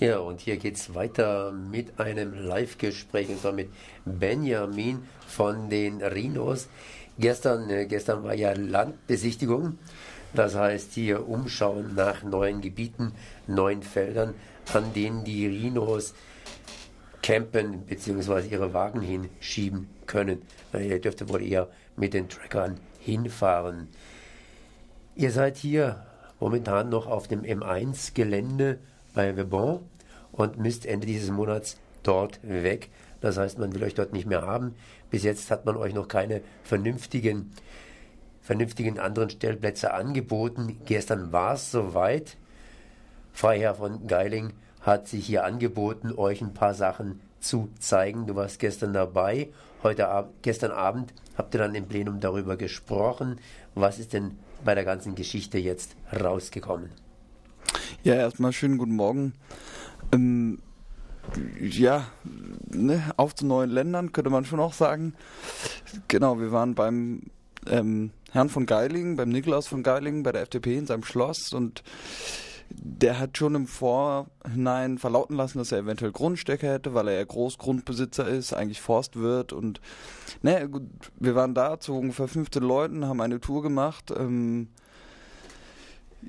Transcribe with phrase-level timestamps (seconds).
[0.00, 3.68] Ja, und hier geht es weiter mit einem Live-Gespräch, und zwar mit
[4.06, 6.68] Benjamin von den Rhinos.
[7.18, 9.76] Gestern, äh, gestern war ja Landbesichtigung,
[10.32, 13.12] das heißt hier Umschauen nach neuen Gebieten,
[13.46, 14.32] neuen Feldern,
[14.72, 16.14] an denen die Rhinos
[17.22, 18.48] campen bzw.
[18.48, 20.40] ihre Wagen hinschieben können.
[20.72, 23.88] Ihr dürfte wohl eher mit den Trackern hinfahren.
[25.14, 26.06] Ihr seid hier
[26.40, 28.78] momentan noch auf dem M1-Gelände
[29.12, 29.89] bei Vebon
[30.40, 32.88] und müsst Ende dieses Monats dort weg.
[33.20, 34.74] Das heißt, man will euch dort nicht mehr haben.
[35.10, 37.52] Bis jetzt hat man euch noch keine vernünftigen,
[38.40, 40.78] vernünftigen anderen Stellplätze angeboten.
[40.86, 42.36] Gestern war es soweit.
[43.32, 48.26] Freiherr von Geiling hat sich hier angeboten, euch ein paar Sachen zu zeigen.
[48.26, 49.50] Du warst gestern dabei.
[49.82, 53.38] Heute Ab gestern Abend habt ihr dann im Plenum darüber gesprochen.
[53.74, 56.90] Was ist denn bei der ganzen Geschichte jetzt rausgekommen?
[58.02, 59.34] Ja, erstmal schönen guten Morgen.
[60.12, 60.58] Ähm,
[61.60, 62.06] ja,
[62.70, 65.14] ne, auf zu neuen Ländern könnte man schon auch sagen.
[66.08, 67.22] Genau, wir waren beim
[67.66, 71.82] ähm, Herrn von Geiling, beim Nikolaus von Geiling bei der FDP in seinem Schloss und
[72.72, 77.24] der hat schon im Vorhinein verlauten lassen, dass er eventuell Grundstücke hätte, weil er ja
[77.24, 79.80] Großgrundbesitzer ist, eigentlich Forstwirt und
[80.42, 80.84] naja, gut,
[81.18, 84.12] wir waren da zu ungefähr 15 Leuten, haben eine Tour gemacht.
[84.16, 84.68] Ähm,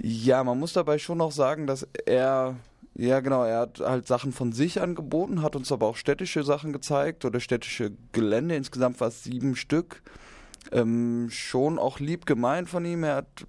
[0.01, 2.55] ja, man muss dabei schon noch sagen, dass er
[2.93, 3.43] ja, genau.
[3.43, 7.39] Er hat halt Sachen von sich angeboten, hat uns aber auch städtische Sachen gezeigt oder
[7.39, 8.55] städtische Gelände.
[8.55, 10.01] Insgesamt war es sieben Stück.
[10.71, 13.03] Ähm, schon auch lieb gemeint von ihm.
[13.03, 13.45] Er hat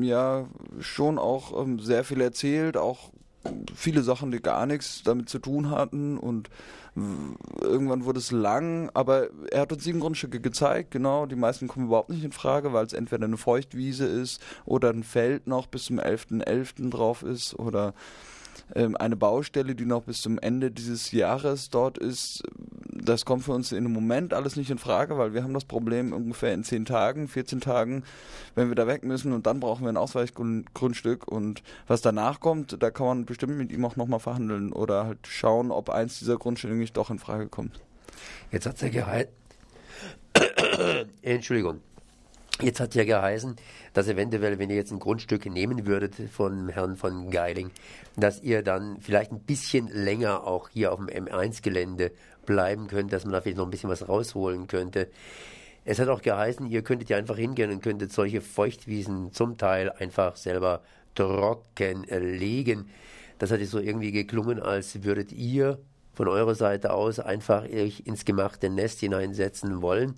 [0.00, 0.46] ja
[0.80, 3.10] schon auch ähm, sehr viel erzählt, auch
[3.74, 6.48] viele Sachen, die gar nichts damit zu tun hatten und
[7.60, 11.86] irgendwann wurde es lang, aber er hat uns sieben Grundstücke gezeigt, genau, die meisten kommen
[11.86, 15.84] überhaupt nicht in Frage, weil es entweder eine Feuchtwiese ist oder ein Feld noch bis
[15.84, 16.44] zum 11.11.
[16.44, 16.90] .11.
[16.90, 17.92] drauf ist oder
[18.74, 22.42] eine Baustelle, die noch bis zum Ende dieses Jahres dort ist.
[22.90, 26.12] Das kommt für uns dem Moment alles nicht in Frage, weil wir haben das Problem
[26.12, 28.04] ungefähr in 10 Tagen, 14 Tagen,
[28.54, 32.82] wenn wir da weg müssen und dann brauchen wir ein Ausweichgrundstück und was danach kommt,
[32.82, 36.36] da kann man bestimmt mit ihm auch nochmal verhandeln oder halt schauen, ob eins dieser
[36.36, 37.80] Grundstücke nicht doch in Frage kommt.
[38.50, 38.88] Jetzt hat es ja
[41.22, 41.80] Entschuldigung,
[42.62, 43.54] Jetzt hat ja geheißen,
[43.92, 47.70] dass eventuell, wenn ihr jetzt ein Grundstück nehmen würdet von Herrn von Geiling,
[48.16, 52.12] dass ihr dann vielleicht ein bisschen länger auch hier auf dem M1-Gelände
[52.46, 55.08] bleiben könnt, dass man da vielleicht noch ein bisschen was rausholen könnte.
[55.84, 59.90] Es hat auch geheißen, ihr könntet ja einfach hingehen und könntet solche Feuchtwiesen zum Teil
[59.90, 60.82] einfach selber
[61.14, 62.88] trocken legen.
[63.38, 65.78] Das hat jetzt so irgendwie geklungen, als würdet ihr
[66.14, 70.14] von eurer Seite aus einfach euch ins gemachte Nest hineinsetzen wollen,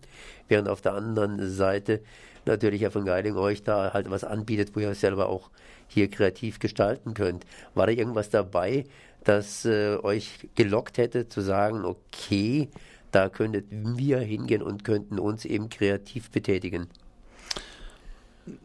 [0.46, 2.00] während auf der anderen Seite
[2.48, 5.50] natürlich Herr von Geiling euch da halt was anbietet, wo ihr selber auch
[5.86, 7.46] hier kreativ gestalten könnt.
[7.74, 8.84] War da irgendwas dabei,
[9.24, 12.68] das äh, euch gelockt hätte, zu sagen, okay,
[13.10, 16.88] da könntet wir hingehen und könnten uns eben kreativ betätigen?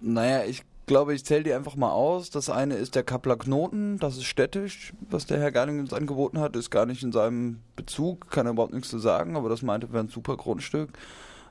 [0.01, 2.29] Naja, ich glaube, ich zähle die einfach mal aus.
[2.29, 6.39] Das eine ist der Kappler Knoten, das ist städtisch, was der Herr Geiling uns angeboten
[6.39, 9.61] hat, ist gar nicht in seinem Bezug, kann er überhaupt nichts zu sagen, aber das
[9.61, 10.89] meinte, wäre ein super Grundstück.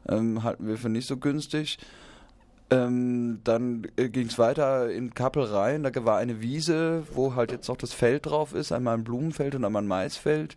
[0.08, 1.78] Ähm, halten wir für nicht so günstig.
[2.72, 7.52] Ähm, dann äh, ging es weiter in Kappel rein, da war eine Wiese, wo halt
[7.52, 10.56] jetzt noch das Feld drauf ist, einmal ein Blumenfeld und einmal ein Maisfeld.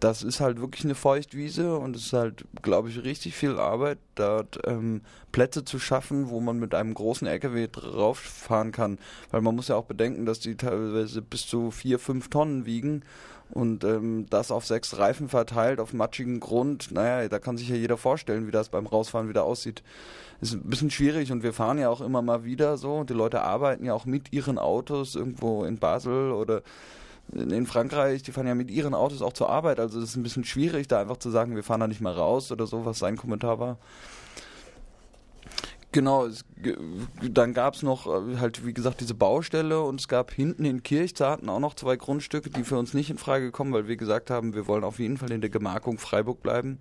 [0.00, 3.98] Das ist halt wirklich eine Feuchtwiese und es ist halt, glaube ich, richtig viel Arbeit,
[4.16, 8.98] dort ähm, Plätze zu schaffen, wo man mit einem großen LKW drauffahren kann.
[9.30, 13.02] Weil man muss ja auch bedenken, dass die teilweise bis zu vier, fünf Tonnen wiegen
[13.50, 16.90] und ähm, das auf sechs Reifen verteilt, auf matschigen Grund.
[16.90, 19.82] Naja, da kann sich ja jeder vorstellen, wie das beim Rausfahren wieder aussieht
[20.40, 23.04] ist ein bisschen schwierig und wir fahren ja auch immer mal wieder so.
[23.04, 26.62] Die Leute arbeiten ja auch mit ihren Autos irgendwo in Basel oder
[27.32, 29.80] in Frankreich, die fahren ja mit ihren Autos auch zur Arbeit.
[29.80, 32.12] Also es ist ein bisschen schwierig, da einfach zu sagen, wir fahren da nicht mal
[32.12, 33.78] raus oder so, was sein Kommentar war.
[35.92, 36.44] Genau, es,
[37.22, 40.82] dann gab es noch äh, halt, wie gesagt, diese Baustelle und es gab hinten in
[40.82, 44.28] Kirchzarten auch noch zwei Grundstücke, die für uns nicht in Frage kommen, weil wir gesagt
[44.28, 46.80] haben, wir wollen auf jeden Fall in der Gemarkung Freiburg bleiben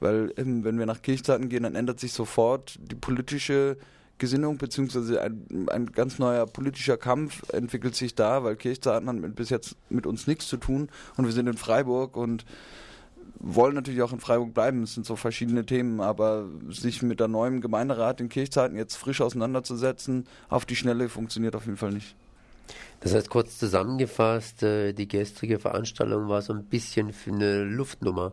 [0.00, 3.76] weil ähm, wenn wir nach Kirchzeiten gehen, dann ändert sich sofort die politische
[4.20, 9.50] Gesinnung, beziehungsweise ein, ein ganz neuer politischer Kampf entwickelt sich da, weil Kirchzeiten hat bis
[9.50, 12.44] jetzt mit uns nichts zu tun und wir sind in Freiburg und
[13.40, 14.82] wollen natürlich auch in Freiburg bleiben.
[14.82, 19.20] Es sind so verschiedene Themen, aber sich mit der neuen Gemeinderat in Kirchzeiten jetzt frisch
[19.20, 22.14] auseinanderzusetzen, auf die Schnelle funktioniert auf jeden Fall nicht.
[23.00, 28.32] Das heißt, kurz zusammengefasst, äh, die gestrige Veranstaltung war so ein bisschen für eine Luftnummer.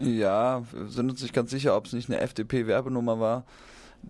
[0.00, 3.44] Ja, wir sind uns nicht ganz sicher, ob es nicht eine FDP-Werbenummer war.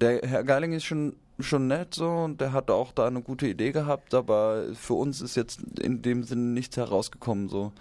[0.01, 3.47] Der Herr Geiling ist schon schon nett so und der hat auch da eine gute
[3.49, 7.73] Idee gehabt, aber für uns ist jetzt in dem Sinne nichts herausgekommen so.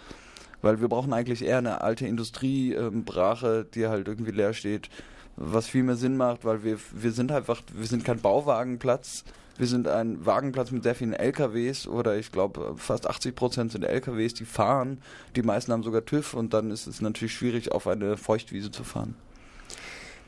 [0.62, 4.90] Weil wir brauchen eigentlich eher eine alte Industriebrache, ähm, die halt irgendwie leer steht,
[5.36, 9.24] was viel mehr Sinn macht, weil wir, wir sind einfach, wir sind kein Bauwagenplatz,
[9.58, 13.84] wir sind ein Wagenplatz mit sehr vielen LKWs oder ich glaube fast 80 Prozent sind
[13.84, 15.00] LKWs, die fahren.
[15.36, 18.84] Die meisten haben sogar TÜV und dann ist es natürlich schwierig, auf eine Feuchtwiese zu
[18.84, 19.16] fahren.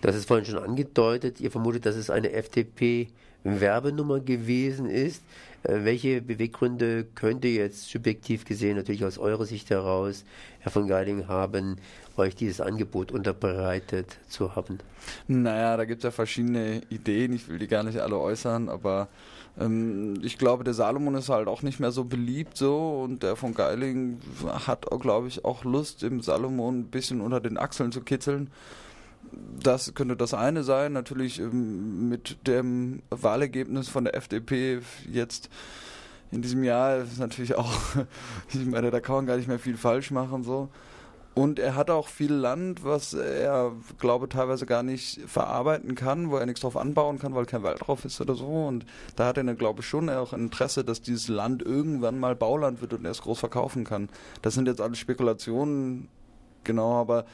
[0.05, 1.41] Das ist vorhin schon angedeutet.
[1.41, 5.23] Ihr vermutet, dass es eine FDP-Werbenummer gewesen ist.
[5.63, 10.23] Äh, welche Beweggründe könnte jetzt subjektiv gesehen, natürlich aus eurer Sicht heraus,
[10.59, 11.77] Herr von Geiding, haben,
[12.17, 14.77] euch dieses Angebot unterbreitet zu haben?
[15.27, 17.33] Naja, da gibt es ja verschiedene Ideen.
[17.33, 19.07] Ich will die gar nicht alle äußern, aber
[19.59, 23.35] ähm, ich glaube, der Salomon ist halt auch nicht mehr so beliebt so und der
[23.35, 24.19] von Geiling
[24.67, 28.51] hat, glaube ich, auch Lust, im Salomon ein bisschen unter den Achseln zu kitzeln
[29.31, 30.93] das könnte das eine sein.
[30.93, 34.79] Natürlich ähm, mit dem Wahlergebnis von der FDP
[35.11, 35.49] jetzt
[36.31, 37.71] in diesem Jahr ist natürlich auch,
[38.53, 40.69] ich meine, da kann man gar nicht mehr viel falsch machen so.
[41.35, 46.37] Und er hat auch viel Land, was er, glaube teilweise gar nicht verarbeiten kann, wo
[46.37, 48.45] er nichts drauf anbauen kann, weil kein Wald drauf ist oder so.
[48.45, 48.85] Und
[49.17, 52.93] da hat er, glaube ich, schon auch Interesse, dass dieses Land irgendwann mal Bauland wird
[52.93, 54.07] und er es groß verkaufen kann.
[54.41, 56.07] Das sind jetzt alles Spekulationen,
[56.63, 57.25] genau, aber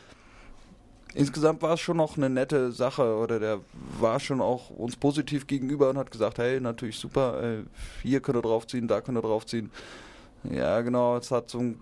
[1.13, 3.59] insgesamt war es schon noch eine nette Sache oder der
[3.99, 7.63] war schon auch uns positiv gegenüber und hat gesagt, hey, natürlich super, äh,
[8.01, 9.71] hier könnt ihr draufziehen, da könnt ihr draufziehen.
[10.43, 11.79] Ja, genau, es hat so ein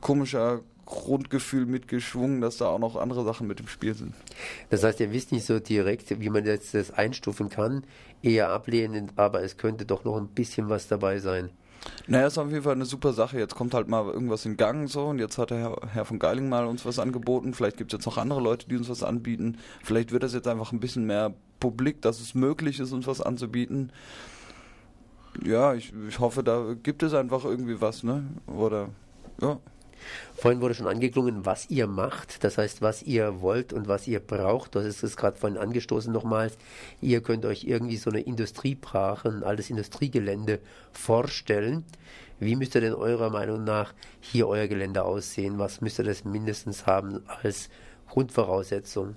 [0.00, 4.14] komischer Grundgefühl mitgeschwungen, dass da auch noch andere Sachen mit im Spiel sind.
[4.70, 7.84] Das heißt, ihr wisst nicht so direkt, wie man jetzt das einstufen kann,
[8.22, 11.50] eher ablehnend, aber es könnte doch noch ein bisschen was dabei sein.
[12.06, 13.38] Naja, ist auf jeden Fall eine super Sache.
[13.38, 16.18] Jetzt kommt halt mal irgendwas in Gang so und jetzt hat der Herr, Herr von
[16.18, 17.54] Geiling mal uns was angeboten.
[17.54, 19.58] Vielleicht gibt es jetzt noch andere Leute, die uns was anbieten.
[19.82, 23.20] Vielleicht wird das jetzt einfach ein bisschen mehr publik, dass es möglich ist, uns was
[23.20, 23.90] anzubieten.
[25.44, 28.24] Ja, ich, ich hoffe, da gibt es einfach irgendwie was, ne?
[28.46, 28.88] Oder
[29.40, 29.58] ja.
[30.34, 34.20] Vorhin wurde schon angeklungen, was ihr macht, das heißt, was ihr wollt und was ihr
[34.20, 34.74] braucht.
[34.74, 36.56] Das ist es gerade vorhin angestoßen nochmals.
[37.00, 40.60] Ihr könnt euch irgendwie so eine Industriebrache, ein altes Industriegelände
[40.92, 41.84] vorstellen.
[42.38, 45.58] Wie müsste denn eurer Meinung nach hier euer Gelände aussehen?
[45.58, 47.70] Was müsste das mindestens haben als
[48.08, 49.16] Grundvoraussetzung?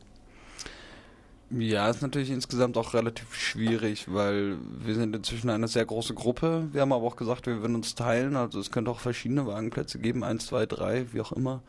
[1.51, 6.67] Ja, ist natürlich insgesamt auch relativ schwierig, weil wir sind inzwischen eine sehr große Gruppe.
[6.71, 8.35] Wir haben aber auch gesagt, wir würden uns teilen.
[8.35, 11.63] Also es könnte auch verschiedene Wagenplätze geben, eins, zwei, drei, wie auch immer.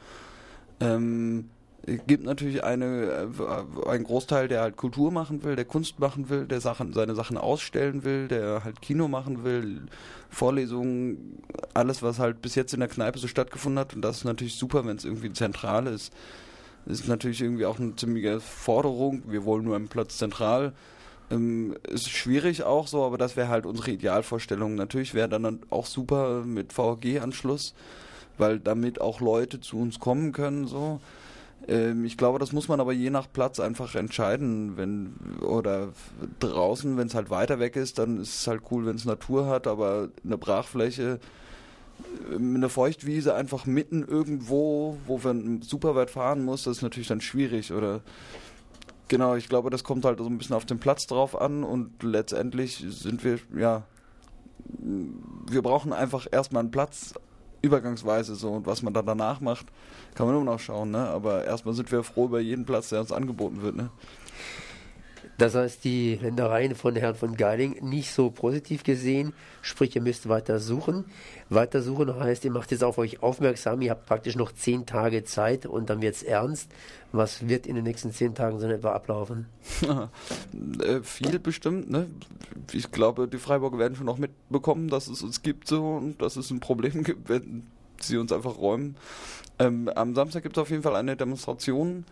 [0.80, 1.48] Ähm,
[1.86, 6.28] es gibt natürlich eine, äh, einen Großteil, der halt Kultur machen will, der Kunst machen
[6.28, 9.86] will, der Sachen, seine Sachen ausstellen will, der halt Kino machen will,
[10.28, 11.42] Vorlesungen,
[11.72, 13.94] alles, was halt bis jetzt in der Kneipe so stattgefunden hat.
[13.94, 16.12] Und das ist natürlich super, wenn es irgendwie zentral ist.
[16.86, 19.22] Das ist natürlich irgendwie auch eine ziemliche Forderung.
[19.26, 20.72] Wir wollen nur einen Platz zentral.
[21.30, 24.74] Ähm, ist schwierig auch so, aber das wäre halt unsere Idealvorstellung.
[24.74, 27.74] Natürlich wäre dann auch super mit VG-Anschluss,
[28.38, 30.66] weil damit auch Leute zu uns kommen können.
[30.66, 31.00] So.
[31.68, 34.76] Ähm, ich glaube, das muss man aber je nach Platz einfach entscheiden.
[34.76, 35.90] Wenn oder
[36.40, 39.46] draußen, wenn es halt weiter weg ist, dann ist es halt cool, wenn es Natur
[39.46, 41.20] hat, aber eine Brachfläche
[42.34, 47.20] eine Feuchtwiese einfach mitten irgendwo, wo man super weit fahren muss, das ist natürlich dann
[47.20, 47.72] schwierig.
[47.72, 48.00] Oder
[49.08, 52.02] genau, ich glaube, das kommt halt so ein bisschen auf den Platz drauf an und
[52.02, 53.84] letztendlich sind wir, ja,
[55.48, 57.14] wir brauchen einfach erstmal einen Platz,
[57.62, 59.66] übergangsweise so und was man dann danach macht,
[60.14, 61.08] kann man immer noch schauen, ne?
[61.08, 63.90] Aber erstmal sind wir froh über jeden Platz, der uns angeboten wird, ne?
[65.40, 69.32] Das heißt, die Ländereien von Herrn von Geiling nicht so positiv gesehen,
[69.62, 71.06] sprich, ihr müsst weiter suchen.
[71.48, 75.24] Weiter suchen heißt, ihr macht jetzt auf euch aufmerksam, ihr habt praktisch noch zehn Tage
[75.24, 76.70] Zeit und dann wird es ernst.
[77.12, 79.46] Was wird in den nächsten zehn Tagen so in etwa ablaufen?
[80.82, 82.10] äh, viel bestimmt, ne?
[82.72, 86.36] Ich glaube, die Freiburger werden schon noch mitbekommen, dass es uns gibt so und dass
[86.36, 87.62] es ein Problem gibt, wenn
[87.98, 88.94] sie uns einfach räumen.
[89.58, 92.04] Ähm, am Samstag gibt es auf jeden Fall eine Demonstration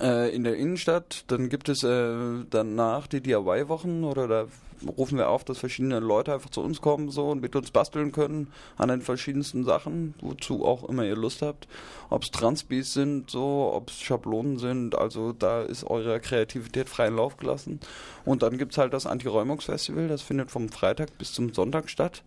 [0.00, 1.24] äh, in der Innenstadt.
[1.28, 4.46] Dann gibt es äh, danach die DIY-Wochen oder da
[4.86, 8.12] rufen wir auf, dass verschiedene Leute einfach zu uns kommen so und mit uns basteln
[8.12, 11.68] können an den verschiedensten Sachen, wozu auch immer ihr Lust habt.
[12.10, 17.16] Ob es Transbis sind, so, ob es Schablonen sind, also da ist eure Kreativität freien
[17.16, 17.80] Lauf gelassen.
[18.24, 22.22] Und dann gibt es halt das Anti-Räumungsfestival, das findet vom Freitag bis zum Sonntag statt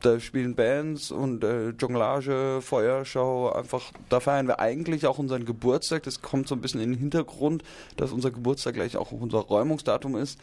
[0.00, 6.02] da spielen Bands und äh, Jonglage, Feuerschau, einfach, da feiern wir eigentlich auch unseren Geburtstag.
[6.04, 7.62] Das kommt so ein bisschen in den Hintergrund,
[7.96, 10.38] dass unser Geburtstag gleich auch unser Räumungsdatum ist.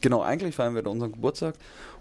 [0.00, 1.54] Genau, eigentlich feiern wir da unseren Geburtstag.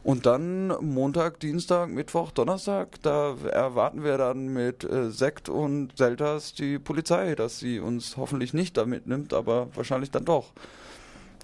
[0.04, 6.54] Und dann Montag, Dienstag, Mittwoch, Donnerstag, da erwarten wir dann mit äh, Sekt und Selters
[6.54, 10.54] die Polizei, dass sie uns hoffentlich nicht da mitnimmt, aber wahrscheinlich dann doch.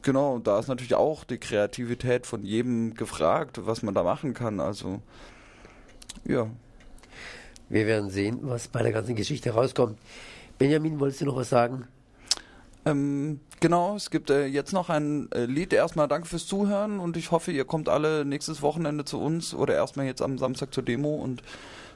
[0.04, 4.60] Genau, da ist natürlich auch die Kreativität von jedem gefragt, was man da machen kann.
[4.60, 5.02] Also,
[6.26, 6.50] ja.
[7.70, 9.98] Wir werden sehen, was bei der ganzen Geschichte rauskommt.
[10.60, 11.88] Benjamin, wolltest du noch was sagen?
[12.86, 15.72] Ähm, genau, es gibt äh, jetzt noch ein äh, Lied.
[15.72, 19.74] Erstmal danke fürs Zuhören und ich hoffe, ihr kommt alle nächstes Wochenende zu uns oder
[19.74, 21.42] erstmal jetzt am Samstag zur Demo und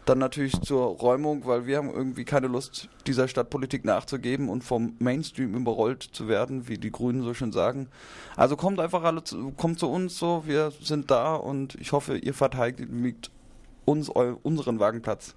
[0.06, 4.96] dann natürlich zur Räumung, weil wir haben irgendwie keine Lust, dieser Stadtpolitik nachzugeben und vom
[5.00, 7.90] Mainstream überrollt zu werden, wie die Grünen so schön sagen.
[8.38, 12.18] Also kommt einfach alle, zu, kommt zu uns so, wir sind da und ich hoffe,
[12.18, 13.32] ihr verteidigt
[13.84, 15.36] uns eu, unseren Wagenplatz.